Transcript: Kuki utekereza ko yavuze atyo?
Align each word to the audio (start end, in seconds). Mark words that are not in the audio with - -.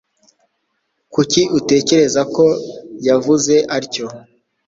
Kuki 1.13 1.41
utekereza 1.59 2.21
ko 2.35 2.45
yavuze 3.07 3.55
atyo? 3.77 4.05